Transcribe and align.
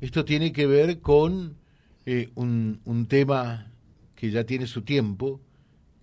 Esto 0.00 0.24
tiene 0.24 0.52
que 0.52 0.66
ver 0.66 1.00
con 1.00 1.56
eh, 2.06 2.30
un, 2.34 2.80
un 2.84 3.06
tema 3.06 3.70
que 4.14 4.30
ya 4.30 4.44
tiene 4.44 4.66
su 4.66 4.82
tiempo. 4.82 5.40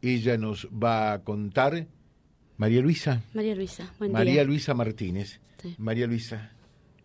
Ella 0.01 0.37
nos 0.37 0.67
va 0.67 1.13
a 1.13 1.23
contar. 1.23 1.87
María 2.57 2.81
Luisa. 2.81 3.21
María 3.33 3.55
Luisa, 3.55 3.91
buen 3.99 4.11
María 4.11 4.33
día. 4.33 4.43
Luisa 4.43 4.73
Martínez. 4.73 5.39
Sí. 5.61 5.75
María 5.79 6.07
Luisa, 6.07 6.51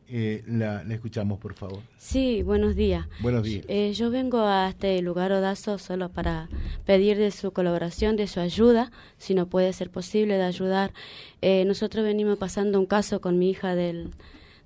eh, 0.09 0.43
la, 0.47 0.85
la 0.85 0.95
escuchamos, 0.95 1.39
por 1.39 1.55
favor. 1.55 1.81
Sí, 1.99 2.43
buenos 2.43 2.75
días. 2.77 3.07
Buenos 3.21 3.45
días. 3.45 3.65
Eh, 3.69 3.93
yo 3.95 4.11
vengo 4.11 4.41
a 4.41 4.69
este 4.69 5.01
lugar 5.03 5.33
Odazo 5.33 5.79
solo 5.79 6.11
para 6.11 6.49
pedir 6.85 7.17
de 7.17 7.31
su 7.31 7.53
colaboración, 7.53 8.17
de 8.17 8.27
su 8.27 8.41
ayuda, 8.41 8.91
si 9.19 9.35
no 9.35 9.47
puede 9.47 9.73
ser 9.73 9.91
posible, 9.91 10.37
de 10.37 10.45
ayudar. 10.45 10.93
Eh, 11.41 11.65
nosotros 11.67 12.05
venimos 12.05 12.39
pasando 12.39 12.79
un 12.79 12.87
caso 12.87 13.21
con 13.23 13.39
mi 13.39 13.51
hija 13.51 13.75
del, 13.75 14.11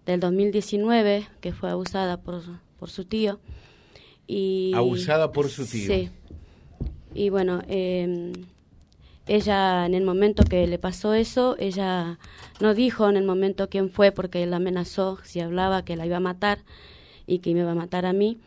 del 0.07 0.21
2019, 0.21 1.27
que 1.41 1.53
fue 1.53 1.71
abusada 1.71 2.17
por, 2.19 2.43
por 2.79 2.89
su 2.91 3.05
tío. 3.05 3.39
Y, 4.27 4.73
Abusada 4.75 5.33
por 5.33 5.49
su 5.49 5.67
tío. 5.67 5.87
Sí. 5.93 6.11
Y 7.15 7.29
bueno, 7.31 7.63
eh, 7.69 8.33
ella 9.27 9.87
en 9.87 9.95
el 9.95 10.05
momento 10.05 10.45
que 10.45 10.67
le 10.67 10.79
pasó 10.79 11.15
eso, 11.15 11.57
ella 11.59 12.19
no 12.61 12.75
dijo 12.75 13.09
en 13.09 13.17
el 13.17 13.25
momento 13.25 13.69
quién 13.69 13.91
fue 13.91 14.13
porque 14.13 14.43
él 14.43 14.51
la 14.51 14.57
amenazó 14.57 15.19
si 15.25 15.41
hablaba 15.41 15.85
que 15.85 15.97
la 15.97 16.07
iba 16.07 16.19
a 16.19 16.21
matar 16.21 16.61
y 17.27 17.39
que 17.41 17.53
me 17.55 17.61
iba 17.61 17.73
a 17.73 17.75
matar 17.77 18.07
a 18.07 18.13
mí. 18.13 18.39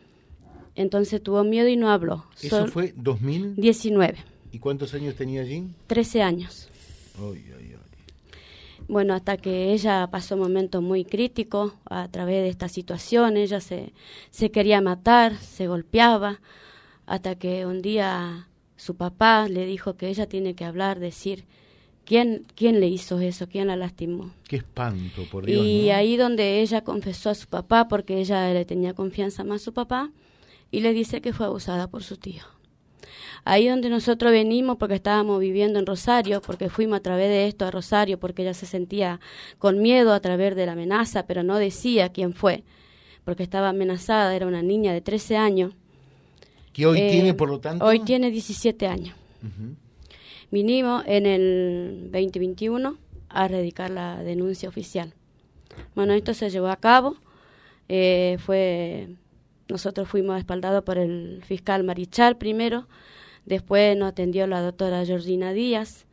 Entonces 0.76 1.22
tuvo 1.22 1.44
miedo 1.44 1.68
y 1.68 1.76
no 1.76 1.90
habló. 1.90 2.24
¿Eso 2.40 2.60
Sol- 2.60 2.70
fue 2.70 2.94
2000? 2.96 3.56
19, 3.56 4.16
¿Y 4.52 4.58
cuántos 4.58 4.94
años 4.94 5.14
tenía 5.14 5.42
allí? 5.42 5.64
13 5.86 6.22
años. 6.22 6.68
Bueno, 8.90 9.14
hasta 9.14 9.36
que 9.36 9.72
ella 9.72 10.08
pasó 10.10 10.36
momentos 10.36 10.82
muy 10.82 11.04
críticos 11.04 11.74
a 11.88 12.08
través 12.08 12.42
de 12.42 12.48
esta 12.48 12.68
situación, 12.68 13.36
ella 13.36 13.60
se, 13.60 13.92
se 14.30 14.50
quería 14.50 14.80
matar, 14.80 15.36
se 15.36 15.68
golpeaba, 15.68 16.40
hasta 17.06 17.36
que 17.36 17.66
un 17.66 17.82
día 17.82 18.48
su 18.74 18.96
papá 18.96 19.46
le 19.48 19.64
dijo 19.64 19.94
que 19.94 20.08
ella 20.08 20.26
tiene 20.26 20.54
que 20.54 20.64
hablar, 20.64 20.98
decir 20.98 21.44
quién, 22.04 22.44
quién 22.56 22.80
le 22.80 22.88
hizo 22.88 23.20
eso, 23.20 23.48
quién 23.48 23.68
la 23.68 23.76
lastimó. 23.76 24.32
Qué 24.48 24.56
espanto, 24.56 25.22
por 25.30 25.46
Dios. 25.46 25.64
Y 25.64 25.86
¿no? 25.86 25.94
ahí 25.94 26.16
donde 26.16 26.60
ella 26.60 26.82
confesó 26.82 27.30
a 27.30 27.36
su 27.36 27.46
papá, 27.46 27.86
porque 27.86 28.18
ella 28.18 28.52
le 28.52 28.64
tenía 28.64 28.92
confianza 28.92 29.44
más 29.44 29.62
a 29.62 29.64
su 29.66 29.72
papá, 29.72 30.10
y 30.72 30.80
le 30.80 30.92
dice 30.92 31.20
que 31.20 31.32
fue 31.32 31.46
abusada 31.46 31.86
por 31.86 32.02
su 32.02 32.16
tío. 32.16 32.42
Ahí 33.44 33.68
donde 33.68 33.88
nosotros 33.88 34.32
venimos, 34.32 34.76
porque 34.76 34.94
estábamos 34.94 35.40
viviendo 35.40 35.78
en 35.78 35.86
Rosario, 35.86 36.40
porque 36.40 36.68
fuimos 36.68 36.98
a 36.98 37.02
través 37.02 37.28
de 37.28 37.46
esto 37.48 37.64
a 37.64 37.70
Rosario, 37.70 38.18
porque 38.18 38.42
ella 38.42 38.54
se 38.54 38.66
sentía 38.66 39.20
con 39.58 39.80
miedo 39.80 40.12
a 40.12 40.20
través 40.20 40.54
de 40.56 40.66
la 40.66 40.72
amenaza, 40.72 41.26
pero 41.26 41.42
no 41.42 41.56
decía 41.58 42.10
quién 42.10 42.32
fue, 42.34 42.64
porque 43.24 43.42
estaba 43.42 43.70
amenazada, 43.70 44.34
era 44.34 44.46
una 44.46 44.62
niña 44.62 44.92
de 44.92 45.00
13 45.00 45.36
años. 45.36 45.72
Que 46.72 46.86
hoy 46.86 46.98
Eh, 46.98 47.10
tiene, 47.10 47.34
por 47.34 47.48
lo 47.48 47.58
tanto. 47.60 47.84
Hoy 47.84 48.00
tiene 48.00 48.30
17 48.30 48.86
años. 48.86 49.14
Vinimos 50.50 51.04
en 51.06 51.26
el 51.26 52.10
2021 52.12 52.96
a 53.28 53.48
radicar 53.48 53.90
la 53.90 54.22
denuncia 54.22 54.68
oficial. 54.68 55.12
Bueno, 55.94 56.12
esto 56.14 56.34
se 56.34 56.50
llevó 56.50 56.68
a 56.68 56.76
cabo. 56.76 57.16
eh, 57.92 58.36
fue 58.38 59.08
nosotros 59.70 60.08
fuimos 60.08 60.38
espaldados 60.38 60.84
por 60.84 60.98
el 60.98 61.42
fiscal 61.46 61.84
Marichal 61.84 62.36
primero, 62.36 62.86
después 63.46 63.96
nos 63.96 64.10
atendió 64.10 64.46
la 64.46 64.60
doctora 64.60 65.04
Georgina 65.04 65.52
Díaz, 65.52 66.06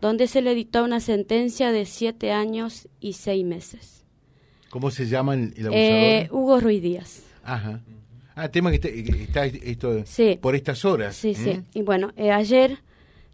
donde 0.00 0.26
se 0.28 0.40
le 0.40 0.54
dictó 0.54 0.82
una 0.84 1.00
sentencia 1.00 1.72
de 1.72 1.84
siete 1.84 2.32
años 2.32 2.88
y 3.00 3.12
seis 3.14 3.44
meses. 3.44 4.04
¿Cómo 4.70 4.90
se 4.90 5.06
llama 5.06 5.34
el, 5.34 5.52
el 5.56 5.66
abusador? 5.66 5.72
Eh, 5.74 6.28
Hugo 6.30 6.60
Ruiz 6.60 6.82
Díaz. 6.82 7.22
Ajá. 7.44 7.80
Ah, 8.36 8.48
tema 8.48 8.70
que 8.70 8.76
está, 9.26 9.44
esto 9.44 10.02
Sí. 10.06 10.38
por 10.40 10.54
estas 10.54 10.84
horas. 10.84 11.16
Sí, 11.16 11.34
sí. 11.34 11.60
Y 11.74 11.82
bueno, 11.82 12.12
eh, 12.16 12.30
ayer 12.30 12.78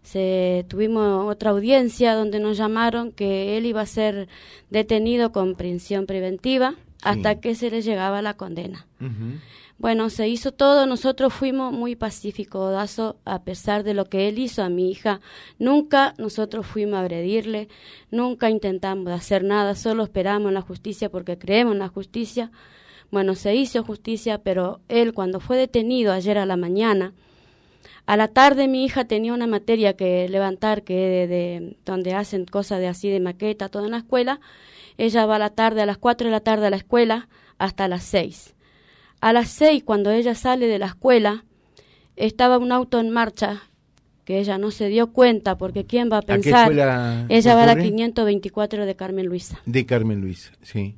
se, 0.03 0.65
tuvimos 0.67 1.29
otra 1.31 1.51
audiencia 1.51 2.13
donde 2.15 2.39
nos 2.39 2.57
llamaron 2.57 3.11
que 3.11 3.57
él 3.57 3.65
iba 3.65 3.81
a 3.81 3.85
ser 3.85 4.27
detenido 4.69 5.31
con 5.31 5.55
prisión 5.55 6.05
preventiva 6.07 6.75
hasta 7.03 7.39
que 7.39 7.55
se 7.55 7.69
le 7.69 7.81
llegaba 7.81 8.21
la 8.21 8.33
condena. 8.33 8.85
Ujú. 8.99 9.37
Bueno, 9.79 10.09
se 10.09 10.27
hizo 10.27 10.51
todo, 10.51 10.87
nosotros 10.87 11.33
fuimos 11.33 11.71
muy 11.71 11.95
pacíficos, 11.95 12.99
a 13.25 13.43
pesar 13.43 13.83
de 13.83 13.93
lo 13.93 14.05
que 14.05 14.27
él 14.27 14.39
hizo 14.39 14.63
a 14.63 14.69
mi 14.69 14.89
hija. 14.89 15.21
Nunca 15.59 16.15
nosotros 16.17 16.65
fuimos 16.65 16.95
a 16.95 17.01
agredirle, 17.01 17.67
nunca 18.09 18.49
intentamos 18.49 19.11
hacer 19.13 19.43
nada, 19.43 19.75
solo 19.75 20.03
esperamos 20.03 20.51
la 20.51 20.61
justicia 20.61 21.09
porque 21.09 21.37
creemos 21.37 21.73
en 21.73 21.79
la 21.79 21.89
justicia. 21.89 22.51
Bueno, 23.11 23.35
se 23.35 23.55
hizo 23.55 23.83
justicia, 23.83 24.39
pero 24.39 24.81
él 24.89 25.13
cuando 25.13 25.39
fue 25.39 25.57
detenido 25.57 26.11
ayer 26.11 26.39
a 26.39 26.47
la 26.47 26.57
mañana, 26.57 27.13
a 28.07 28.17
la 28.17 28.29
tarde 28.29 28.67
mi 28.67 28.83
hija 28.83 29.05
tenía 29.05 29.33
una 29.33 29.47
materia 29.47 29.95
que 29.95 30.27
levantar, 30.27 30.83
que 30.83 30.95
de, 30.95 31.27
de- 31.27 31.77
donde 31.85 32.13
hacen 32.15 32.45
cosas 32.45 32.79
de 32.79 32.87
así 32.87 33.09
de 33.09 33.19
maqueta, 33.19 33.69
todo 33.69 33.85
en 33.85 33.91
la 33.91 33.97
escuela. 33.97 34.39
Ella 34.97 35.25
va 35.27 35.35
a 35.35 35.39
la 35.39 35.51
tarde, 35.51 35.81
a 35.83 35.85
las 35.85 35.97
4 35.99 36.27
de 36.27 36.31
la 36.31 36.39
tarde 36.39 36.65
a 36.67 36.69
la 36.71 36.77
escuela, 36.77 37.29
hasta 37.59 37.87
las 37.87 38.03
6. 38.03 38.55
A 39.21 39.33
las 39.33 39.49
6, 39.49 39.83
cuando 39.83 40.11
ella 40.11 40.35
sale 40.35 40.67
de 40.67 40.79
la 40.79 40.87
escuela, 40.87 41.45
estaba 42.15 42.57
un 42.57 42.71
auto 42.71 42.99
en 42.99 43.09
marcha 43.09 43.63
que 44.25 44.39
ella 44.39 44.57
no 44.57 44.71
se 44.71 44.89
dio 44.89 45.13
cuenta, 45.13 45.57
porque 45.57 45.85
¿quién 45.85 46.09
va 46.11 46.17
a 46.17 46.21
qué 46.21 46.27
pensar? 46.27 46.63
escuela 46.63 47.25
ella 47.29 47.55
va 47.55 47.63
a 47.63 47.65
la 47.67 47.71
ocurre? 47.73 47.87
524 47.87 48.85
de 48.85 48.95
Carmen 48.95 49.25
Luisa. 49.25 49.61
De 49.65 49.85
Carmen 49.85 50.19
Luisa, 50.19 50.51
sí. 50.61 50.95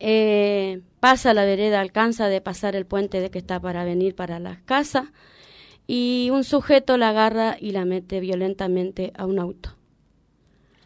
Eh, 0.00 0.80
pasa 0.98 1.32
la 1.34 1.44
vereda, 1.44 1.80
alcanza 1.80 2.26
de 2.26 2.40
pasar 2.40 2.74
el 2.74 2.84
puente 2.84 3.20
de 3.20 3.30
que 3.30 3.38
está 3.38 3.60
para 3.60 3.84
venir 3.84 4.16
para 4.16 4.40
la 4.40 4.60
casa 4.64 5.12
y 5.86 6.30
un 6.32 6.42
sujeto 6.42 6.96
la 6.96 7.10
agarra 7.10 7.56
y 7.60 7.70
la 7.70 7.84
mete 7.84 8.18
violentamente 8.18 9.12
a 9.16 9.24
un 9.24 9.38
auto. 9.38 9.76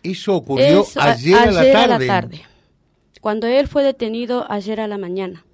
Eso 0.03 0.37
ocurrió 0.37 0.83
Eso, 0.83 1.01
a- 1.01 1.13
ayer, 1.13 1.35
a, 1.35 1.87
la 1.87 1.99
tarde. 2.07 2.43
Cuando 3.23 3.47
él 3.47 3.67
fue 3.67 3.83
detenido 3.83 4.45
ayer 4.53 4.79
a 4.79 4.89
la 4.89 4.99
mañana. 4.99 5.46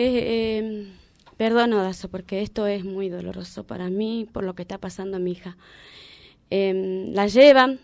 Eh, 0.00 0.58
eh, 0.60 0.92
perdón, 1.36 1.72
Odazo, 1.72 2.08
porque 2.08 2.40
esto 2.42 2.66
es 2.68 2.84
muy 2.84 3.08
doloroso 3.08 3.64
para 3.64 3.90
mí 3.90 4.28
por 4.32 4.44
lo 4.44 4.54
que 4.54 4.62
está 4.62 4.78
pasando 4.78 5.16
a 5.16 5.20
mi 5.20 5.32
hija. 5.32 5.56
Eh, 6.50 7.06
la 7.12 7.26
llevan, 7.26 7.80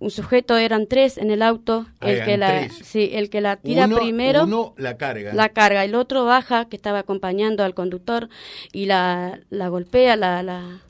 un 0.00 0.10
sujeto, 0.10 0.56
eran 0.56 0.86
tres 0.88 1.16
en 1.16 1.30
el 1.30 1.40
auto, 1.40 1.86
Ah, 2.00 2.10
el 2.10 2.24
que, 2.24 2.36
la, 2.36 2.48
tres. 2.48 2.74
sí, 2.82 3.10
el 3.12 3.30
que 3.30 3.40
la 3.40 3.56
tira 3.56 3.86
uno, 3.86 3.96
primero 3.96 4.42
Uno 4.42 4.74
la 4.76 4.96
carga. 4.96 5.32
la 5.32 5.48
carga, 5.50 5.84
el 5.84 5.94
otro 5.94 6.24
baja, 6.24 6.64
que 6.68 6.74
estaba 6.76 6.98
acompañando 6.98 7.62
al 7.62 7.74
conductor, 7.74 8.28
y 8.72 8.86
la, 8.86 9.38
la 9.50 9.68
golpea, 9.68 10.16
la, 10.16 10.42
la, 10.42 10.80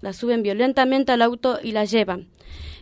la 0.00 0.12
suben 0.12 0.42
violentamente 0.42 1.12
al 1.12 1.22
auto 1.22 1.60
y 1.62 1.70
la 1.70 1.84
llevan. 1.84 2.26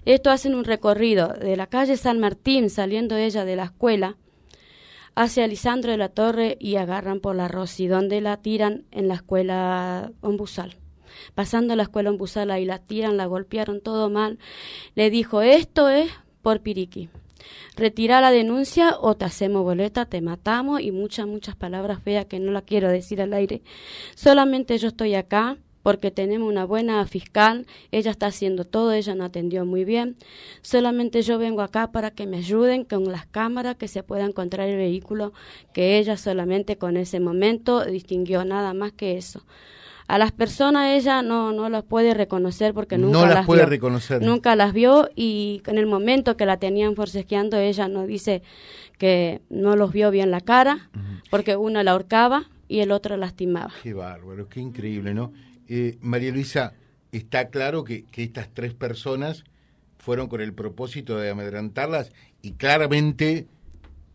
Esto 0.06 0.30
hacen 0.30 0.54
un 0.54 0.64
recorrido 0.64 1.28
de 1.28 1.56
la 1.56 1.66
calle 1.66 1.98
San 1.98 2.20
Martín, 2.20 2.70
saliendo 2.70 3.16
ella 3.18 3.44
de 3.44 3.54
la 3.54 3.64
escuela, 3.64 4.16
hacia 5.22 5.46
Lisandro 5.46 5.90
de 5.90 5.98
la 5.98 6.08
Torre 6.08 6.56
y 6.58 6.76
agarran 6.76 7.20
por 7.20 7.36
la 7.36 7.46
Rossi, 7.46 7.86
donde 7.86 8.22
la 8.22 8.38
tiran 8.38 8.84
en 8.90 9.06
la 9.06 9.14
escuela 9.14 10.12
Ombusal. 10.22 10.76
Pasando 11.34 11.76
la 11.76 11.82
escuela 11.82 12.08
Ombusal, 12.08 12.50
ahí 12.50 12.64
la 12.64 12.78
tiran, 12.78 13.18
la 13.18 13.26
golpearon 13.26 13.82
todo 13.82 14.08
mal. 14.08 14.38
Le 14.94 15.10
dijo, 15.10 15.42
esto 15.42 15.90
es 15.90 16.10
por 16.40 16.60
Piriqui. 16.60 17.10
Retira 17.76 18.22
la 18.22 18.30
denuncia 18.30 18.96
o 18.98 19.14
te 19.14 19.26
hacemos 19.26 19.62
boleta, 19.62 20.06
te 20.06 20.22
matamos 20.22 20.80
y 20.80 20.90
muchas, 20.90 21.26
muchas 21.26 21.54
palabras 21.54 22.02
feas 22.02 22.24
que 22.24 22.40
no 22.40 22.50
la 22.50 22.62
quiero 22.62 22.88
decir 22.88 23.20
al 23.20 23.34
aire. 23.34 23.62
Solamente 24.14 24.78
yo 24.78 24.88
estoy 24.88 25.14
acá 25.16 25.58
porque 25.82 26.10
tenemos 26.10 26.48
una 26.48 26.64
buena 26.64 27.04
fiscal, 27.06 27.66
ella 27.90 28.10
está 28.10 28.26
haciendo 28.26 28.64
todo, 28.64 28.92
ella 28.92 29.14
nos 29.14 29.28
atendió 29.28 29.64
muy 29.64 29.84
bien. 29.84 30.16
Solamente 30.62 31.22
yo 31.22 31.38
vengo 31.38 31.62
acá 31.62 31.90
para 31.92 32.10
que 32.10 32.26
me 32.26 32.38
ayuden 32.38 32.84
con 32.84 33.04
las 33.10 33.26
cámaras, 33.26 33.76
que 33.76 33.88
se 33.88 34.02
pueda 34.02 34.24
encontrar 34.24 34.68
el 34.68 34.76
vehículo, 34.76 35.32
que 35.72 35.98
ella 35.98 36.16
solamente 36.16 36.76
con 36.76 36.96
ese 36.96 37.20
momento 37.20 37.84
distinguió 37.84 38.44
nada 38.44 38.74
más 38.74 38.92
que 38.92 39.16
eso. 39.16 39.44
A 40.06 40.18
las 40.18 40.32
personas 40.32 40.88
ella 41.00 41.22
no, 41.22 41.52
no 41.52 41.68
las 41.68 41.84
puede 41.84 42.14
reconocer 42.14 42.74
porque 42.74 42.98
No 42.98 43.06
nunca 43.06 43.26
las 43.26 43.34
las 43.36 43.46
puede 43.46 43.60
vio. 43.62 43.70
reconocer. 43.70 44.20
Nunca 44.22 44.56
las 44.56 44.72
vio 44.72 45.08
y 45.14 45.62
en 45.66 45.78
el 45.78 45.86
momento 45.86 46.36
que 46.36 46.46
la 46.46 46.56
tenían 46.56 46.96
forcejeando 46.96 47.56
ella 47.58 47.86
nos 47.86 48.08
dice 48.08 48.42
que 48.98 49.40
no 49.50 49.76
los 49.76 49.92
vio 49.92 50.10
bien 50.10 50.32
la 50.32 50.40
cara 50.40 50.90
porque 51.30 51.54
uno 51.56 51.80
la 51.84 51.92
ahorcaba 51.92 52.50
y 52.66 52.80
el 52.80 52.90
otro 52.90 53.16
lastimaba. 53.16 53.72
Qué 53.84 53.92
bárbaro, 53.94 54.48
qué 54.48 54.58
increíble, 54.60 55.14
¿no? 55.14 55.32
Eh, 55.72 55.98
María 56.00 56.32
Luisa, 56.32 56.72
está 57.12 57.48
claro 57.48 57.84
que, 57.84 58.04
estas 58.16 58.48
tres 58.52 58.74
personas 58.74 59.44
fueron 59.98 60.26
con 60.26 60.40
el 60.40 60.52
propósito 60.52 61.16
de 61.16 61.30
amedrentarlas 61.30 62.10
y 62.42 62.54
claramente, 62.54 63.46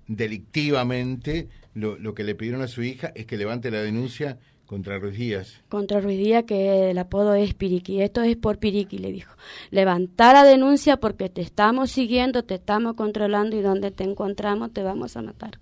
delictivamente, 0.08 1.48
lo, 1.74 1.98
lo 1.98 2.14
que 2.14 2.26
le 2.26 2.36
pidieron 2.36 2.62
a 2.62 2.68
su 2.68 2.84
hija 2.84 3.14
es 3.16 3.26
que 3.26 3.38
levante 3.38 3.72
la 3.72 3.80
denuncia 3.82 4.38
contra 4.66 5.00
Ruiz 5.00 5.18
Díaz. 5.18 5.62
Contra 5.70 6.02
Ruiz 6.02 6.18
Díaz 6.18 6.44
que 6.44 6.92
el 6.92 6.98
apodo 6.98 7.36
es 7.36 7.54
Piriqui. 7.54 8.02
Esto 8.02 8.22
es 8.22 8.36
por 8.36 8.58
Piriqui, 8.58 8.98
le 8.98 9.14
dijo. 9.14 9.34
Levanta 9.72 10.34
la 10.34 10.44
denuncia 10.44 10.98
porque 10.98 11.30
te 11.30 11.42
estamos 11.42 11.90
siguiendo, 11.90 12.44
te 12.44 12.56
estamos 12.56 12.96
controlando 12.96 13.56
y 13.56 13.62
donde 13.62 13.92
te 13.92 14.04
encontramos 14.04 14.74
te 14.74 14.84
vamos 14.84 15.16
a 15.16 15.22
matar. 15.22 15.60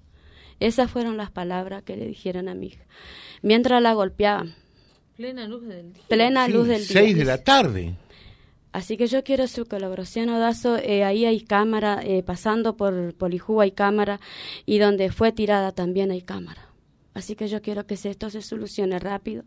Esas 0.60 0.90
fueron 0.90 1.18
las 1.18 1.30
palabras 1.30 1.84
que 1.84 1.98
le 1.98 2.08
dijeron 2.08 2.50
a 2.50 2.56
mi 2.56 2.68
hija. 2.68 2.84
Mientras 3.44 3.80
la 3.80 3.94
golpeaban. 3.94 4.63
Plena 5.18 5.48
luz 5.48 5.66
del 5.68 5.94
día. 5.94 6.04
Plena 6.08 6.46
Sí, 6.48 6.52
luz 6.54 6.68
del 6.68 6.80
día. 6.80 6.88
seis 7.02 7.16
de 7.16 7.26
la 7.26 7.38
tarde. 7.44 7.96
Así 8.72 8.98
que 8.98 9.06
yo 9.06 9.24
quiero 9.24 9.48
su 9.48 9.66
colaboración, 9.66 10.30
Odazo. 10.30 10.78
Eh, 10.78 11.04
ahí 11.04 11.26
hay 11.26 11.42
cámara, 11.42 12.02
eh, 12.04 12.24
pasando 12.24 12.76
por 12.76 13.14
Polijú 13.14 13.62
hay 13.62 13.72
cámara, 13.72 14.20
y 14.66 14.80
donde 14.80 15.12
fue 15.12 15.32
tirada 15.32 15.72
también 15.72 16.10
hay 16.10 16.24
cámara. 16.24 16.68
Así 17.14 17.36
que 17.36 17.48
yo 17.48 17.62
quiero 17.62 17.86
que 17.86 17.96
se- 17.96 18.10
esto 18.10 18.32
se 18.32 18.42
solucione 18.42 18.98
rápido, 18.98 19.44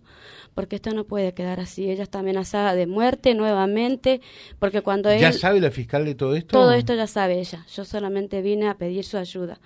porque 0.54 0.76
esto 0.76 0.94
no 0.94 1.02
puede 1.02 1.34
quedar 1.34 1.58
así. 1.58 1.90
Ella 1.90 2.04
está 2.04 2.20
amenazada 2.20 2.76
de 2.76 2.86
muerte 2.86 3.34
nuevamente, 3.34 4.20
porque 4.60 4.82
cuando 4.82 5.12
¿Ya 5.12 5.30
él... 5.30 5.34
sabe 5.34 5.60
la 5.60 5.72
fiscal 5.72 6.04
de 6.04 6.14
todo 6.14 6.36
esto? 6.36 6.52
Todo 6.56 6.72
esto 6.74 6.94
ya 6.94 7.08
sabe 7.08 7.40
ella. 7.40 7.66
Yo 7.74 7.84
solamente 7.84 8.40
vine 8.42 8.68
a 8.68 8.74
pedir 8.78 9.02
su 9.04 9.16
ayuda. 9.16 9.58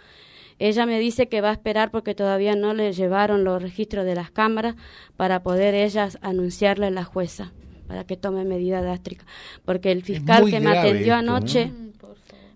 Ella 0.61 0.87
me 0.87 1.01
dice 1.01 1.29
que 1.29 1.41
va 1.41 1.51
a 1.51 1.55
esperar 1.55 1.91
porque 1.91 2.15
todavía 2.15 2.55
no 2.55 2.75
le 2.75 2.93
llevaron 2.93 3.43
los 3.43 3.61
registros 3.61 4.05
de 4.05 4.15
las 4.15 4.31
cámaras 4.31 4.77
para 5.17 5.43
poder 5.43 5.75
ellas 5.75 6.19
anunciarle 6.23 6.87
a 6.87 6.91
la 6.91 7.03
jueza 7.03 7.53
para 7.89 8.05
que 8.05 8.17
tome 8.17 8.45
medida 8.45 8.81
drástica. 8.81 9.27
Porque 9.65 9.91
el 9.91 10.05
fiscal 10.05 10.49
que 10.49 10.61
me 10.61 10.79
atendió 10.79 11.17
anoche 11.17 11.67
Mm, 11.67 11.91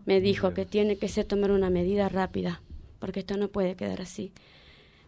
me 0.06 0.20
dijo 0.20 0.54
que 0.54 0.64
tiene 0.64 0.96
que 0.96 1.08
ser 1.08 1.24
tomar 1.24 1.50
una 1.50 1.70
medida 1.70 2.08
rápida, 2.08 2.62
porque 2.98 3.20
esto 3.20 3.36
no 3.36 3.48
puede 3.48 3.74
quedar 3.74 4.00
así. 4.00 4.32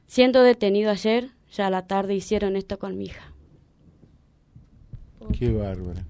Siendo 0.07 0.43
detenido 0.43 0.91
ayer, 0.91 1.31
ya 1.53 1.67
a 1.67 1.71
la 1.71 1.87
tarde 1.87 2.15
hicieron 2.15 2.57
esto 2.57 2.79
con 2.79 2.97
mi 2.99 3.05
hija. 3.05 3.33
Qué 5.39 5.53
bárbaro. 5.53 6.01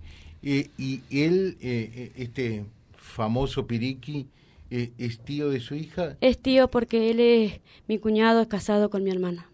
Eh, 0.42 0.70
y 0.78 1.02
él, 1.10 1.56
eh, 1.60 1.90
eh, 1.94 2.12
este 2.16 2.64
famoso 2.96 3.66
Piriqui, 3.66 4.28
es 4.70 5.20
tío 5.20 5.50
de 5.50 5.60
su 5.60 5.74
hija. 5.74 6.16
Es 6.20 6.38
tío 6.38 6.68
porque 6.68 7.10
él 7.10 7.20
es 7.20 7.60
mi 7.86 7.98
cuñado, 7.98 8.40
es 8.42 8.48
casado 8.48 8.90
con 8.90 9.02
mi 9.04 9.10
hermana. 9.10 9.48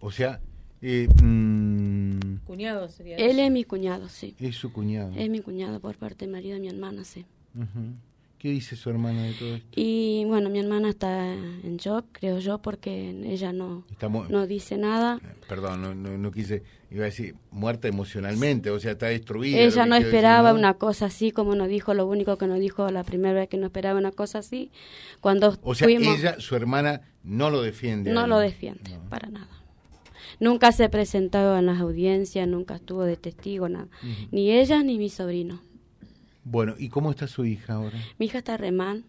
O 0.00 0.10
sea, 0.10 0.40
eh, 0.82 1.08
mm, 1.22 2.44
Cuñado 2.44 2.88
sería. 2.88 3.16
Él 3.16 3.38
es 3.38 3.50
mi 3.50 3.64
cuñado, 3.64 4.08
sí. 4.08 4.36
es 4.38 4.56
su 4.56 4.72
cuñado. 4.72 5.12
Es 5.16 5.30
mi 5.30 5.40
cuñado 5.40 5.80
por 5.80 5.96
parte 5.96 6.26
del 6.26 6.32
marido 6.32 6.54
de 6.54 6.60
mi 6.60 6.68
hermana, 6.68 7.04
sí. 7.04 7.24
Ujú. 7.54 7.94
¿Qué 8.44 8.50
dice 8.50 8.76
su 8.76 8.90
hermana 8.90 9.22
de 9.22 9.32
todo 9.32 9.54
esto? 9.54 9.68
Y 9.74 10.24
bueno, 10.26 10.50
mi 10.50 10.58
hermana 10.58 10.90
está 10.90 11.32
en 11.32 11.78
shock, 11.78 12.04
creo 12.12 12.40
yo, 12.40 12.58
porque 12.58 13.08
ella 13.24 13.54
no, 13.54 13.86
no 14.28 14.46
dice 14.46 14.76
nada. 14.76 15.18
Perdón, 15.48 15.80
no, 15.80 15.94
no, 15.94 16.18
no 16.18 16.30
quise, 16.30 16.62
iba 16.90 17.04
a 17.04 17.06
decir, 17.06 17.36
muerta 17.50 17.88
emocionalmente, 17.88 18.68
o 18.68 18.78
sea, 18.78 18.92
está 18.92 19.06
destruida. 19.06 19.60
Ella 19.60 19.86
no 19.86 19.96
esperaba 19.96 20.50
decir, 20.50 20.58
una 20.58 20.74
cosa 20.74 21.06
así, 21.06 21.30
como 21.30 21.54
nos 21.54 21.68
dijo, 21.68 21.94
lo 21.94 22.06
único 22.06 22.36
que 22.36 22.46
nos 22.46 22.60
dijo 22.60 22.86
la 22.90 23.02
primera 23.02 23.32
vez 23.32 23.48
que 23.48 23.56
no 23.56 23.64
esperaba 23.64 23.98
una 23.98 24.12
cosa 24.12 24.40
así, 24.40 24.70
cuando 25.22 25.58
O 25.62 25.74
sea, 25.74 25.86
fuimos, 25.86 26.18
ella, 26.18 26.38
su 26.38 26.54
hermana, 26.54 27.00
no 27.22 27.48
lo 27.48 27.62
defiende. 27.62 28.12
no 28.12 28.26
lo 28.26 28.38
defiende, 28.38 28.90
para 29.08 29.30
nada. 29.30 29.48
Nunca 30.38 30.70
se 30.72 30.90
presentó 30.90 31.56
en 31.56 31.64
las 31.64 31.80
audiencias, 31.80 32.46
nunca 32.46 32.74
estuvo 32.74 33.04
de 33.04 33.16
testigo, 33.16 33.70
nada. 33.70 33.88
Ni 34.30 34.50
ella 34.50 34.82
ni 34.82 34.98
mi 34.98 35.08
sobrino. 35.08 35.62
Bueno, 36.44 36.74
¿y 36.78 36.88
cómo 36.88 37.10
está 37.10 37.26
su 37.26 37.44
hija 37.44 37.74
ahora? 37.74 37.98
Mi 38.18 38.26
hija 38.26 38.38
está 38.38 38.56
re 38.56 38.70
mal, 38.70 39.04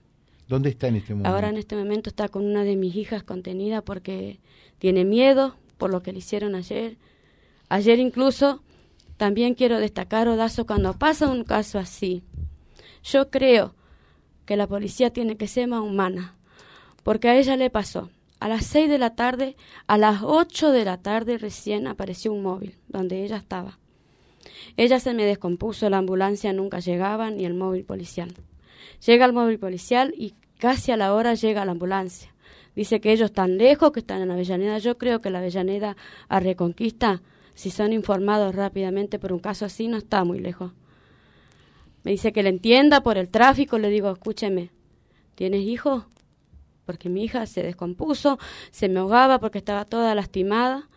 ¿Dónde 0.48 0.70
está 0.70 0.88
en 0.88 0.98
este 0.98 1.14
momento? 1.14 1.30
Ahora 1.30 1.50
en 1.50 1.58
este 1.58 1.76
momento 1.76 2.10
está 2.10 2.30
con 2.30 2.46
una 2.46 2.64
de 2.64 2.76
mis 2.76 2.96
hijas 2.96 3.24
contenida 3.24 3.82
porque 3.82 4.40
tiene 4.78 5.04
miedo 5.04 5.56
por 5.78 5.90
lo 5.90 6.02
que 6.02 6.12
le 6.12 6.20
hicieron 6.20 6.56
ayer. 6.56 6.98
Ayer 7.70 8.00
incluso 8.00 8.62
también 9.18 9.56
quiero 9.56 9.80
destacar, 9.80 10.28
Odazo, 10.28 10.66
cuando 10.66 10.94
pasa 10.94 11.30
un 11.30 11.44
caso 11.44 11.80
así, 11.80 12.24
yo 13.04 13.30
creo 13.32 13.74
que 14.46 14.56
la 14.56 14.68
policía 14.68 15.12
tiene 15.12 15.38
que 15.38 15.48
ser 15.48 15.68
más 15.68 15.82
humana, 15.82 16.36
porque 17.04 17.30
a 17.30 17.38
ella 17.38 17.58
le 17.58 17.70
pasó. 17.70 18.10
A 18.40 18.50
las 18.50 18.66
seis 18.66 18.90
de 18.90 19.00
la 19.00 19.16
tarde, 19.16 19.56
a 19.88 19.98
las 19.98 20.22
ocho 20.22 20.72
de 20.72 20.86
la 20.86 20.98
tarde 20.98 21.38
recién 21.38 21.88
apareció 21.88 22.32
un 22.34 22.44
móvil 22.44 22.76
donde 22.88 23.24
ella 23.24 23.38
estaba. 23.38 23.80
Ella 24.78 25.00
se 25.00 25.14
me 25.14 25.26
descompuso, 25.26 25.90
la 25.90 25.98
ambulancia 25.98 26.54
nunca 26.54 26.80
llegaba 26.80 27.32
ni 27.32 27.46
el 27.46 27.54
móvil 27.54 27.86
policial. 27.86 28.34
Llega 29.06 29.26
el 29.26 29.34
móvil 29.34 29.60
policial 29.60 30.14
y 30.18 30.36
casi 30.58 30.92
a 30.92 30.98
la 30.98 31.14
hora 31.14 31.34
llega 31.34 31.66
la 31.66 31.72
ambulancia. 31.72 32.34
Dice 32.76 33.00
que 33.00 33.12
ellos 33.12 33.28
están 33.30 33.58
lejos, 33.58 33.92
que 33.92 34.02
están 34.02 34.22
en 34.22 34.32
Avellaneda. 34.32 34.78
Yo 34.80 34.98
creo 34.98 35.22
que 35.22 35.30
la 35.30 35.40
Avellaneda 35.40 35.96
a 36.28 36.40
Reconquista, 36.40 37.22
si 37.54 37.72
son 37.72 37.94
informados 37.94 38.54
rápidamente 38.54 39.18
por 39.18 39.32
un 39.32 39.40
caso 39.40 39.66
así, 39.66 39.88
no 39.88 39.98
está 39.98 40.24
muy 40.26 40.40
lejos. 40.40 40.74
Me 42.04 42.12
dice 42.12 42.34
que 42.34 42.44
le 42.44 42.50
entienda 42.50 43.02
por 43.02 43.18
el 43.18 43.30
tráfico. 43.30 43.80
Le 43.80 43.90
digo, 43.90 44.12
escúcheme, 44.12 44.72
¿tienes 45.36 45.62
hijos? 45.62 46.04
Porque 46.86 47.10
mi 47.10 47.24
hija 47.24 47.46
se 47.48 47.64
descompuso, 47.64 48.38
se 48.72 48.90
me 48.90 49.00
ahogaba 49.00 49.40
porque 49.40 49.58
estaba 49.58 49.86
toda 49.86 50.14
lastimada, 50.14 50.90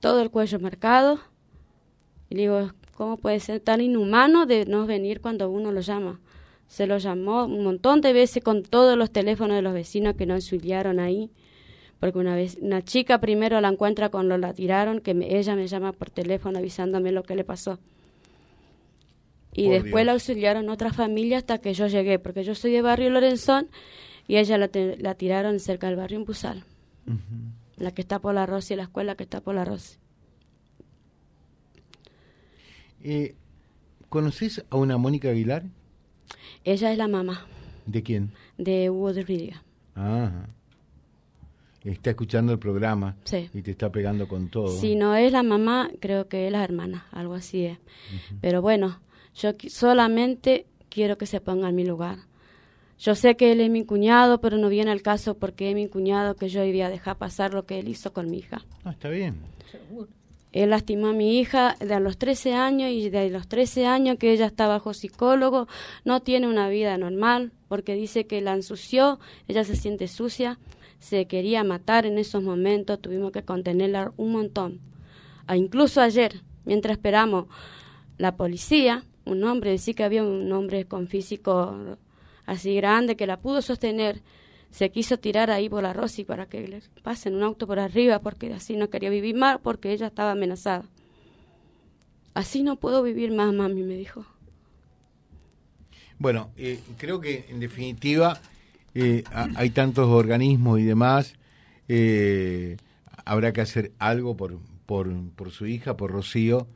todo 0.00 0.20
el 0.20 0.30
cuello 0.30 0.60
marcado. 0.60 1.18
Y 2.30 2.34
le 2.34 2.40
digo, 2.42 2.70
¿cómo 2.96 3.16
puede 3.16 3.40
ser 3.40 3.60
tan 3.60 3.80
inhumano 3.80 4.46
de 4.46 4.66
no 4.66 4.86
venir 4.86 5.20
cuando 5.20 5.48
uno 5.50 5.72
lo 5.72 5.80
llama? 5.80 6.20
Se 6.66 6.86
lo 6.86 6.98
llamó 6.98 7.44
un 7.46 7.64
montón 7.64 8.00
de 8.02 8.12
veces 8.12 8.42
con 8.42 8.62
todos 8.62 8.96
los 8.98 9.10
teléfonos 9.10 9.56
de 9.56 9.62
los 9.62 9.72
vecinos 9.72 10.14
que 10.16 10.26
no 10.26 10.34
auxiliaron 10.34 11.00
ahí. 11.00 11.30
Porque 12.00 12.18
una 12.18 12.36
vez, 12.36 12.58
una 12.60 12.82
chica 12.82 13.18
primero 13.20 13.60
la 13.60 13.68
encuentra 13.68 14.08
cuando 14.10 14.36
la 14.38 14.52
tiraron, 14.52 15.00
que 15.00 15.14
me- 15.14 15.36
ella 15.38 15.56
me 15.56 15.66
llama 15.66 15.92
por 15.92 16.10
teléfono 16.10 16.58
avisándome 16.58 17.10
lo 17.10 17.22
que 17.22 17.34
le 17.34 17.42
pasó. 17.44 17.78
Y 19.54 19.64
Por 19.64 19.72
después 19.82 20.06
la 20.06 20.12
auxiliaron 20.12 20.68
otra 20.68 20.92
familia 20.92 21.38
hasta 21.38 21.58
que 21.58 21.74
yo 21.74 21.86
llegué, 21.88 22.18
porque 22.18 22.44
yo 22.44 22.54
soy 22.54 22.70
de 22.72 22.82
barrio 22.82 23.10
Lorenzón 23.10 23.68
y 24.28 24.36
ella 24.36 24.58
la, 24.58 24.68
te- 24.68 24.96
la 24.98 25.14
tiraron 25.14 25.58
cerca 25.58 25.86
del 25.88 25.96
barrio 25.96 26.18
en 26.18 26.24
Pusal, 26.26 26.62
la 27.78 27.90
que 27.92 28.02
está 28.02 28.18
por 28.20 28.34
la 28.34 28.46
Rossi, 28.46 28.76
la 28.76 28.84
escuela 28.84 29.14
que 29.16 29.24
está 29.24 29.40
por 29.40 29.54
la 29.54 29.64
Rossi. 29.64 29.96
Eh, 33.02 33.34
¿Conoces 34.08 34.64
a 34.70 34.76
una 34.76 34.96
Mónica 34.96 35.28
Aguilar? 35.28 35.64
Ella 36.64 36.92
es 36.92 36.98
la 36.98 37.08
mamá 37.08 37.46
¿De 37.86 38.02
quién? 38.02 38.32
de 38.56 38.88
Hugo 38.90 39.12
de 39.12 39.22
Rídiga. 39.22 39.62
Ah, 39.96 40.46
está 41.84 42.10
escuchando 42.10 42.52
el 42.52 42.58
programa 42.58 43.16
Sí. 43.24 43.48
y 43.54 43.62
te 43.62 43.70
está 43.70 43.90
pegando 43.92 44.28
con 44.28 44.48
todo. 44.48 44.68
Si 44.80 44.94
no 44.94 45.14
es 45.14 45.32
la 45.32 45.42
mamá, 45.42 45.90
creo 46.00 46.28
que 46.28 46.46
es 46.46 46.52
la 46.52 46.64
hermana, 46.64 47.06
algo 47.12 47.34
así 47.34 47.64
es. 47.66 47.78
Pero 48.40 48.62
bueno, 48.62 49.00
yo 49.34 49.52
solamente 49.68 50.66
quiero 50.90 51.18
que 51.18 51.26
se 51.26 51.40
ponga 51.40 51.68
en 51.68 51.74
mi 51.76 51.84
lugar. 51.84 52.18
Yo 52.98 53.14
sé 53.14 53.36
que 53.36 53.52
él 53.52 53.60
es 53.60 53.70
mi 53.70 53.84
cuñado, 53.84 54.40
pero 54.40 54.58
no 54.58 54.68
viene 54.68 54.90
al 54.90 55.02
caso 55.02 55.36
porque 55.38 55.68
es 55.70 55.74
mi 55.74 55.86
cuñado 55.88 56.34
que 56.34 56.48
yo 56.48 56.64
iba 56.64 56.86
a 56.86 56.90
dejar 56.90 57.16
pasar 57.16 57.54
lo 57.54 57.64
que 57.64 57.78
él 57.78 57.88
hizo 57.88 58.12
con 58.12 58.28
mi 58.30 58.38
hija. 58.38 58.64
Ah, 58.84 58.90
está 58.90 59.08
bien. 59.08 59.36
Seguro. 59.70 60.08
Él 60.52 60.70
lastimó 60.70 61.08
a 61.08 61.12
mi 61.12 61.38
hija 61.38 61.76
de 61.78 62.00
los 62.00 62.16
13 62.16 62.54
años 62.54 62.90
y 62.90 63.10
de 63.10 63.30
los 63.30 63.48
13 63.48 63.86
años 63.86 64.16
que 64.18 64.32
ella 64.32 64.46
está 64.46 64.66
bajo 64.66 64.94
psicólogo, 64.94 65.68
no 66.04 66.20
tiene 66.20 66.46
una 66.46 66.68
vida 66.68 66.96
normal 66.96 67.52
porque 67.68 67.94
dice 67.94 68.26
que 68.26 68.40
la 68.40 68.54
ensució, 68.54 69.20
ella 69.46 69.64
se 69.64 69.76
siente 69.76 70.08
sucia, 70.08 70.58
se 70.98 71.26
quería 71.26 71.64
matar 71.64 72.06
en 72.06 72.18
esos 72.18 72.42
momentos, 72.42 73.00
tuvimos 73.00 73.30
que 73.32 73.42
contenerla 73.42 74.12
un 74.16 74.32
montón. 74.32 74.80
Ah, 75.46 75.56
incluso 75.56 76.00
ayer, 76.00 76.42
mientras 76.64 76.96
esperamos 76.96 77.46
la 78.16 78.36
policía, 78.36 79.04
un 79.24 79.44
hombre, 79.44 79.70
decía 79.70 79.94
que 79.94 80.04
había 80.04 80.24
un 80.24 80.50
hombre 80.52 80.86
con 80.86 81.06
físico 81.06 81.96
así 82.46 82.74
grande 82.74 83.16
que 83.16 83.26
la 83.26 83.40
pudo 83.40 83.60
sostener, 83.60 84.22
se 84.70 84.90
quiso 84.90 85.18
tirar 85.18 85.50
ahí 85.50 85.68
por 85.68 85.82
la 85.82 85.92
Rosy 85.92 86.24
para 86.24 86.46
que 86.46 86.66
le 86.68 86.82
pasen 87.02 87.34
un 87.34 87.42
auto 87.42 87.66
por 87.66 87.78
arriba 87.78 88.20
porque 88.20 88.52
así 88.52 88.76
no 88.76 88.90
quería 88.90 89.10
vivir 89.10 89.34
más 89.36 89.58
porque 89.60 89.92
ella 89.92 90.08
estaba 90.08 90.32
amenazada. 90.32 90.84
Así 92.34 92.62
no 92.62 92.76
puedo 92.76 93.02
vivir 93.02 93.32
más, 93.32 93.52
mami, 93.52 93.82
me 93.82 93.94
dijo. 93.96 94.24
Bueno, 96.18 96.50
eh, 96.56 96.80
creo 96.98 97.20
que 97.20 97.46
en 97.48 97.60
definitiva 97.60 98.40
eh, 98.94 99.24
ha- 99.32 99.48
hay 99.56 99.70
tantos 99.70 100.08
organismos 100.08 100.80
y 100.80 100.84
demás, 100.84 101.34
eh, 101.88 102.76
habrá 103.24 103.52
que 103.52 103.60
hacer 103.60 103.92
algo 103.98 104.36
por, 104.36 104.58
por, 104.86 105.08
por 105.36 105.50
su 105.50 105.66
hija, 105.66 105.96
por 105.96 106.10
Rocío, 106.10 106.66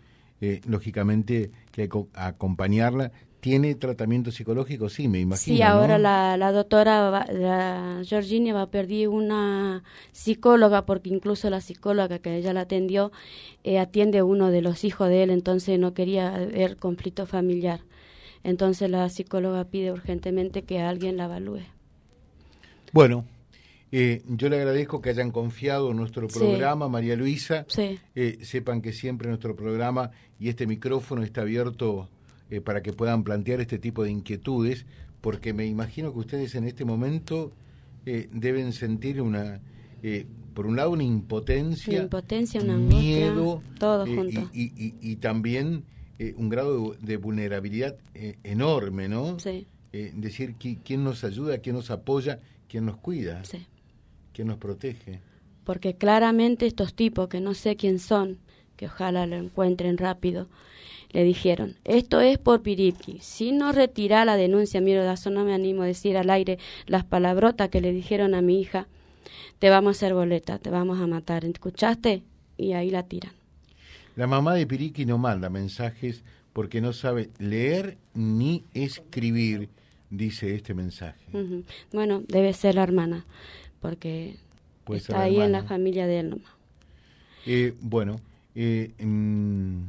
eh, 0.40 0.61
lógicamente 0.66 1.50
que 1.72 1.82
hay 1.82 1.88
que 1.88 2.04
acompañarla. 2.14 3.12
¿Tiene 3.42 3.75
tratamiento 3.75 4.30
psicológico? 4.30 4.88
Sí, 4.88 5.08
me 5.08 5.18
imagino. 5.18 5.56
Sí, 5.56 5.62
ahora 5.62 5.96
¿no? 5.99 6.04
la, 6.04 6.37
la 6.37 6.52
doctora, 6.52 7.11
va- 7.11 7.26
la 7.32 8.00
Georgina 8.04 8.54
va 8.54 8.62
a 8.62 8.70
perder 8.70 9.08
una 9.08 9.82
psicóloga, 10.12 10.87
porque 10.87 11.08
incluso 11.08 11.50
la 11.50 11.61
psicóloga 11.61 12.20
que 12.20 12.37
ella 12.37 12.52
la 12.52 12.61
atendió 12.61 13.11
eh, 13.64 13.80
atiende 13.80 14.18
a 14.18 14.25
uno 14.25 14.52
de 14.52 14.62
los 14.62 14.84
hijos 14.84 15.08
de 15.08 15.25
él, 15.25 15.30
entonces 15.30 15.76
no 15.80 15.92
quería 15.92 16.30
ver 16.30 16.76
conflicto 16.76 17.26
familiar. 17.26 17.80
Entonces 18.44 18.88
la 18.88 19.08
psicóloga 19.08 19.64
pide 19.64 19.90
urgentemente 19.90 20.62
que 20.62 20.78
alguien 20.80 21.16
la 21.16 21.25
evalúe. 21.25 21.62
Bueno, 22.92 23.25
eh, 23.90 24.22
yo 24.28 24.50
le 24.50 24.56
agradezco 24.58 25.02
que 25.02 25.11
hayan 25.11 25.32
confiado 25.32 25.90
en 25.90 25.96
nuestro 25.96 26.28
Sí. 26.28 26.38
programa, 26.38 26.88
María 26.88 27.16
Luisa. 27.16 27.64
Sí, 27.66 27.99
Eh, 28.14 28.38
sepan 28.42 28.82
que 28.82 28.92
siempre 28.92 29.26
nuestro 29.28 29.56
programa 29.56 30.12
y 30.38 30.49
este 30.49 30.66
micrófono 30.68 31.22
está 31.25 31.40
abierto 31.40 32.08
eh, 32.52 32.61
para 32.61 32.82
que 32.82 32.92
puedan 32.92 33.25
plantear 33.25 33.61
este 33.62 33.78
tipo 33.78 34.04
de 34.04 34.11
inquietudes, 34.11 34.85
porque 35.23 35.54
me 35.54 35.66
imagino 35.66 36.12
que 36.12 36.18
ustedes 36.18 36.54
en 36.54 36.64
este 36.64 36.85
momento 36.85 37.50
eh, 38.04 38.28
deben 38.30 38.73
sentir 38.75 39.23
una, 39.23 39.61
eh, 40.02 40.26
por 40.52 40.66
un 40.66 40.76
lado, 40.76 40.90
una 40.90 41.02
impotencia, 41.02 41.94
Una 41.94 42.02
impotencia, 42.02 42.61
una 42.61 42.75
un 42.76 42.82
angustia, 42.82 43.00
miedo, 43.00 43.62
todo 43.78 44.04
junto. 44.06 44.49
Y, 44.52 44.61
y- 44.64 44.73
y- 44.76 44.94
y 45.00 45.16
también 45.16 45.85
un 46.37 46.49
grado 46.50 46.94
de, 47.00 47.16
vulnerabilidad 47.16 47.97
enorme, 48.44 49.09
¿no? 49.09 49.40
Sí, 49.40 49.66
decir 49.92 50.54
qui- 50.56 50.78
quién 50.85 51.02
nos 51.02 51.25
ayuda, 51.25 51.59
quién 51.59 51.75
nos 51.75 51.90
apoya, 51.90 52.38
quién 52.68 52.85
nos 52.85 52.97
cuida, 52.99 53.42
sí. 53.44 53.66
quién 54.32 54.47
nos 54.49 54.59
protege. 54.59 55.21
Porque 55.64 55.94
claramente 55.94 56.66
estos 56.66 56.94
tipos, 56.94 57.28
que 57.28 57.40
no 57.40 57.54
sé 57.54 57.76
quién 57.76 57.99
son, 57.99 58.38
que 58.76 58.87
ojalá 58.87 59.26
lo 59.26 59.37
encuentren 59.37 59.97
rápido, 59.97 60.49
le 61.12 61.25
dijeron, 61.25 61.76
esto 61.85 62.21
es 62.21 62.38
por 62.38 62.62
Piripki. 62.62 63.19
Si 63.21 63.52
no 63.52 63.73
retira 63.73 64.25
la 64.25 64.37
denuncia, 64.37 64.81
miro, 64.81 65.04
Dazo, 65.04 65.31
no 65.31 65.45
me 65.45 65.52
animo 65.52 65.83
a 65.83 65.87
decir 65.87 66.16
al 66.16 66.31
aire 66.31 66.59
las 66.87 67.04
palabrotas 67.04 67.69
que 67.69 67.81
le 67.81 67.92
dijeron 67.92 68.35
a 68.35 68.42
mi 68.42 68.61
hija, 68.61 68.87
te 69.59 69.71
vamos 69.71 69.90
a 69.90 69.99
hacer 69.99 70.14
boleta, 70.14 70.59
te 70.59 70.71
vamos 70.71 71.00
a 71.00 71.07
matar. 71.07 71.45
¿Escuchaste? 71.45 72.23
Y 72.57 72.73
ahí 72.73 72.90
la 72.90 73.02
tiran. 73.02 73.33
La 74.16 74.26
mamá 74.26 74.54
de 74.54 74.66
Piriqui 74.66 75.07
no 75.07 75.19
manda 75.19 75.49
mensajes 75.50 76.23
porque 76.52 76.81
no 76.81 76.92
sabe 76.92 77.31
leer 77.38 77.97
ni 78.14 78.64
escribir, 78.75 79.69
dice 80.11 80.54
este 80.54 80.75
mensaje. 80.75 81.21
Bueno, 81.92 82.23
debe 82.28 82.52
ser 82.52 82.75
la 82.75 82.83
hermana, 82.83 83.25
porque 83.81 84.37
Puede 84.85 84.99
está 85.00 85.23
ahí 85.23 85.40
en 85.40 85.52
la 85.52 85.62
familia 85.62 86.07
de 86.07 86.21
él 86.21 86.31
nomás. 86.31 86.52
Eh, 87.47 87.75
bueno, 87.81 88.21
eh, 88.54 88.92
mm, 88.99 89.83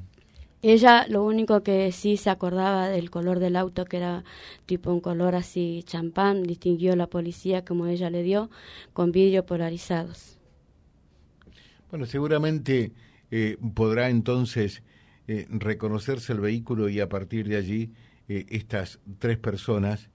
Ella 0.64 1.06
lo 1.10 1.24
único 1.24 1.62
que 1.62 1.92
sí 1.92 2.16
se 2.16 2.30
acordaba 2.30 2.88
del 2.88 3.12
color 3.12 3.40
del 3.40 3.58
auto, 3.58 3.84
que 3.84 3.98
era 3.98 4.24
tipo 4.66 4.92
un 4.92 5.02
color 5.02 5.36
así 5.36 5.84
champán, 5.86 6.44
distinguió 6.44 6.96
la 6.96 7.08
policía 7.08 7.66
como 7.66 7.86
ella 7.86 8.10
le 8.10 8.24
dio, 8.24 8.50
con 8.94 9.12
vidrio 9.12 9.46
polarizados. 9.46 10.38
bueno, 11.92 12.06
seguramente 12.06 12.94
eh, 13.30 13.58
podrá 13.76 14.10
entonces 14.10 14.82
eh, 15.26 15.48
reconocerse 15.50 16.34
el 16.34 16.42
vehículo 16.42 16.90
y 16.90 17.00
a 17.00 17.08
partir 17.08 17.48
de 17.48 17.56
allí 17.56 17.92
eh, 18.28 18.46
estas 18.50 19.00
tres 19.20 19.38
personas 19.38 20.10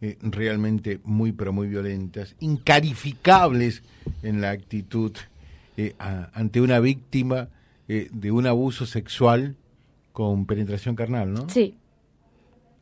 eh, 0.00 0.18
realmente 0.20 1.00
muy 1.02 1.32
pero 1.32 1.52
muy 1.52 1.66
violentas, 1.66 2.36
incarificables 2.38 3.82
en 4.22 4.40
la 4.40 4.50
actitud 4.50 5.12
ante 5.98 6.62
una 6.62 6.80
víctima 6.80 7.50
de 7.86 8.30
un 8.30 8.46
abuso 8.46 8.86
sexual 8.86 9.56
con 10.16 10.46
penetración 10.46 10.96
carnal, 10.96 11.30
¿no? 11.30 11.46
Sí, 11.50 11.76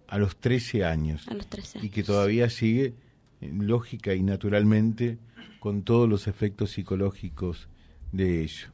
A 0.07 0.19
los 0.19 0.37
13 0.37 0.85
años. 0.85 1.27
a 1.27 1.35
los 1.35 1.49
13 1.49 1.79
y 1.79 1.81
años. 1.81 1.93
que 1.93 2.05
todavía 2.05 2.49
sigue 2.49 2.95
eh, 3.41 3.51
lógica 3.53 4.15
y 4.15 4.23
naturalmente 4.23 5.19
con 5.59 5.83
todos 5.83 6.09
los 6.09 6.29
efectos 6.29 6.71
psicológicos 6.71 7.67
de 8.13 8.45
ello. 8.45 8.69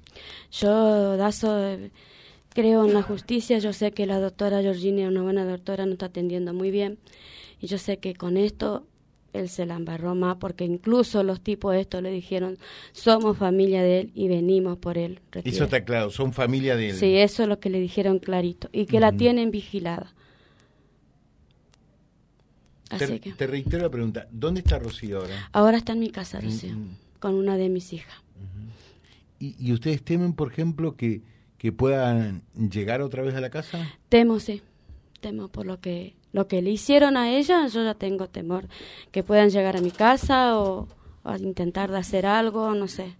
Yo, 0.52 1.16
Dazo, 1.16 1.78
creo 2.50 2.84
en 2.84 2.92
la 2.92 3.00
justicia. 3.02 3.58
Yo 3.60 3.72
sé 3.72 3.92
que 3.92 4.04
la 4.04 4.20
doctora 4.20 4.60
Georgina 4.60 5.04
es 5.04 5.08
una 5.08 5.22
buena 5.22 5.46
doctora, 5.46 5.86
nos 5.86 5.94
está 5.94 6.06
atendiendo 6.06 6.52
muy 6.52 6.70
bien. 6.70 6.98
Y 7.60 7.66
yo 7.66 7.78
sé 7.78 7.96
que 7.96 8.14
con 8.14 8.36
esto 8.36 8.86
él 9.32 9.48
se 9.48 9.64
la 9.66 9.74
embarró 9.76 10.14
más, 10.14 10.36
porque 10.36 10.64
incluso 10.64 11.22
los 11.22 11.40
tipos 11.40 11.74
estos 11.76 12.02
le 12.02 12.10
dijeron, 12.10 12.58
somos 12.92 13.36
familia 13.38 13.82
de 13.82 14.00
él 14.00 14.12
y 14.14 14.28
venimos 14.28 14.78
por 14.78 14.98
él. 14.98 15.20
Eso 15.30 15.40
retire". 15.42 15.64
está 15.64 15.84
claro, 15.84 16.10
son 16.10 16.32
familia 16.32 16.76
de 16.76 16.90
él. 16.90 16.96
Sí, 16.96 17.16
eso 17.16 17.42
es 17.44 17.48
lo 17.48 17.60
que 17.60 17.70
le 17.70 17.80
dijeron 17.80 18.18
clarito. 18.18 18.68
Y 18.72 18.86
que 18.86 18.98
la 19.00 19.12
tienen 19.12 19.50
vigilada. 19.50 20.12
Así 22.90 23.06
te, 23.06 23.20
que. 23.20 23.32
te 23.32 23.46
reitero 23.46 23.84
la 23.84 23.90
pregunta, 23.90 24.26
¿dónde 24.32 24.60
está 24.60 24.78
Rocío 24.78 25.18
ahora? 25.20 25.48
Ahora 25.52 25.76
está 25.78 25.92
en 25.92 26.00
mi 26.00 26.10
casa, 26.10 26.40
Rocío, 26.40 26.74
Mm. 26.74 26.96
con 27.20 27.34
una 27.34 27.56
de 27.56 27.68
mis 27.68 27.92
hijas. 27.92 28.14
¿Y, 29.38 29.54
y 29.64 29.72
ustedes 29.72 30.02
temen, 30.02 30.32
por 30.32 30.50
ejemplo, 30.52 30.96
que, 30.96 31.22
que 31.56 31.70
puedan 31.72 32.42
llegar 32.54 33.00
otra 33.00 33.22
vez 33.22 33.34
a 33.36 33.40
la 33.40 33.48
casa? 33.50 33.88
Temo, 34.08 34.40
sí. 34.40 34.60
Temo 35.20 35.48
por 35.48 35.66
lo 35.66 35.80
que, 35.80 36.14
lo 36.32 36.46
que 36.48 36.62
le 36.62 36.70
hicieron 36.70 37.16
a 37.16 37.30
ella, 37.30 37.66
yo 37.66 37.84
ya 37.84 37.94
tengo 37.94 38.28
temor. 38.28 38.68
Que 39.10 39.22
puedan 39.22 39.50
llegar 39.50 39.76
a 39.76 39.80
mi 39.80 39.90
casa 39.90 40.58
o, 40.58 40.88
o 41.22 41.28
a 41.28 41.38
intentar 41.38 41.90
de 41.90 41.98
hacer 41.98 42.26
algo, 42.26 42.74
no 42.74 42.88
sé. 42.88 43.16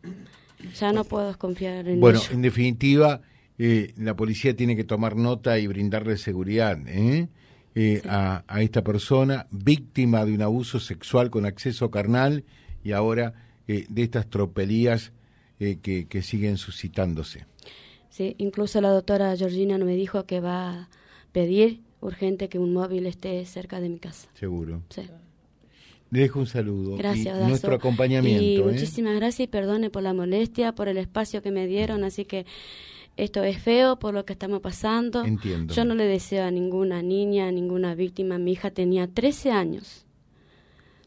Ya 0.79 0.93
no 0.93 1.05
puedo 1.05 1.37
confiar 1.39 1.89
en 1.89 2.01
Bueno, 2.01 2.21
en 2.31 2.43
definitiva, 2.43 3.23
eh, 3.59 3.95
la 3.97 4.15
policía 4.15 4.55
tiene 4.55 4.77
que 4.77 4.85
tomar 4.85 5.17
nota 5.17 5.59
y 5.59 5.67
brindarle 5.67 6.19
seguridad 6.19 6.79
¿eh? 6.87 7.29
Eh, 7.75 8.03
a, 8.09 8.45
a 8.47 8.63
esta 8.63 8.83
persona, 8.83 9.47
víctima 9.51 10.25
de 10.25 10.35
un 10.35 10.43
abuso 10.43 10.81
sexual 10.81 11.31
con 11.31 11.47
acceso 11.47 11.91
carnal 11.91 12.45
y 12.83 12.93
ahora 12.93 13.33
eh, 13.69 13.87
de 13.89 14.03
estas 14.03 14.29
tropelías 14.29 15.13
eh, 15.61 15.79
que, 15.81 16.09
que 16.09 16.23
siguen 16.23 16.57
suscitándose. 16.57 17.47
Sí, 18.09 18.35
incluso 18.39 18.81
la 18.81 18.91
doctora 18.91 19.37
Georgina 19.37 19.79
me 19.79 19.95
dijo 19.95 20.27
que 20.27 20.41
va 20.41 20.71
a 20.71 20.89
pedir 21.31 21.81
urgente 22.01 22.49
que 22.49 22.59
un 22.59 22.73
móvil 22.73 23.07
esté 23.07 23.45
cerca 23.47 23.81
de 23.81 23.89
mi 23.89 23.99
casa. 23.99 24.29
Seguro. 24.35 24.83
Sí. 24.89 25.03
Le 26.11 26.21
dejo 26.21 26.41
un 26.41 26.47
saludo. 26.47 26.97
Gracias, 26.97 27.39
y 27.41 27.49
nuestro 27.49 27.75
acompañamiento. 27.75 28.43
Y 28.43 28.57
¿eh? 28.57 28.63
muchísimas 28.65 29.15
gracias 29.15 29.41
y 29.41 29.47
perdone 29.47 29.91
por 29.91 30.03
la 30.03 30.13
molestia, 30.13 30.75
por 30.75 30.89
el 30.89 30.99
espacio 30.99 31.41
que 31.41 31.53
me 31.53 31.67
dieron. 31.67 32.03
Así 32.03 32.25
que 32.25 32.47
esto 33.17 33.45
es 33.45 33.63
feo 33.63 33.99
por 33.99 34.13
lo 34.13 34.25
que 34.25 34.33
estamos 34.33 34.61
pasando. 34.61 35.25
Entiendo. 35.25 35.73
Yo 35.73 35.85
no 35.85 35.95
le 35.95 36.05
deseo 36.05 36.45
a 36.45 36.51
ninguna 36.51 37.01
niña, 37.03 37.47
a 37.47 37.53
ninguna 37.53 37.95
víctima. 37.95 38.39
Mi 38.39 38.53
hija 38.53 38.71
tenía 38.73 39.07
13 39.07 39.53
años. 39.53 40.05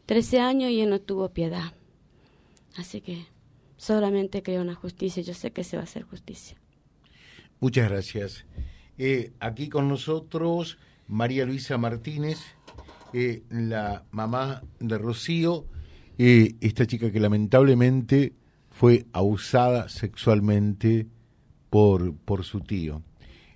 13 0.06 0.40
años 0.40 0.70
y 0.70 0.80
él 0.80 0.88
no 0.88 1.00
tuvo 1.00 1.28
piedad. 1.30 1.74
Así 2.76 3.02
que 3.02 3.26
solamente 3.76 4.42
creo 4.42 4.62
en 4.62 4.68
la 4.68 4.74
justicia. 4.74 5.22
Yo 5.22 5.34
sé 5.34 5.50
que 5.50 5.64
se 5.64 5.76
va 5.76 5.82
a 5.82 5.84
hacer 5.84 6.04
justicia. 6.04 6.56
Muchas 7.60 7.90
gracias. 7.90 8.46
Eh, 8.98 9.32
aquí 9.40 9.68
con 9.68 9.88
nosotros 9.88 10.78
María 11.08 11.44
Luisa 11.44 11.78
Martínez, 11.78 12.38
eh, 13.12 13.42
la 13.50 14.04
mamá 14.10 14.62
de 14.80 14.98
Rocío, 14.98 15.66
eh, 16.18 16.54
esta 16.60 16.86
chica 16.86 17.10
que 17.10 17.20
lamentablemente 17.20 18.34
fue 18.70 19.06
abusada 19.12 19.88
sexualmente 19.88 21.06
por, 21.70 22.16
por 22.16 22.44
su 22.44 22.60
tío, 22.60 23.02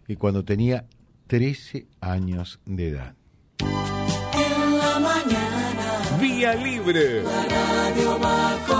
y 0.06 0.16
cuando 0.16 0.44
tenía 0.44 0.86
13 1.28 1.86
años 2.00 2.60
de 2.64 2.88
edad. 2.88 3.14
En 3.60 4.78
la 4.78 4.98
mañana 4.98 6.18
Vía 6.20 6.54
Libre. 6.54 7.22
la 7.22 7.44
radio 7.48 8.20
va 8.20 8.58
con 8.66 8.77